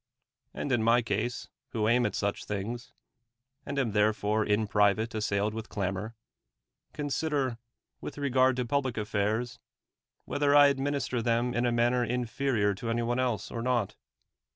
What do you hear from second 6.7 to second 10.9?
consider, with reg ard to public att'airs, whether I